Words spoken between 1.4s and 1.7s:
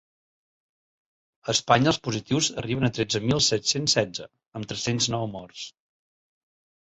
A